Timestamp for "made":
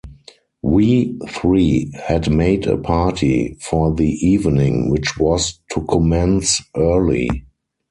2.31-2.65